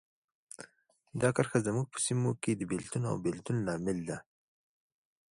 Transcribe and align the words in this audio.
دا 1.21 1.29
کرښه 1.35 1.59
زموږ 1.67 1.85
په 1.93 1.99
سیمو 2.05 2.31
کې 2.41 2.51
د 2.55 2.61
بېلتون 2.71 3.03
او 3.11 3.15
بیلتون 3.25 3.57
لامل 3.67 3.99
ده. 4.09 4.17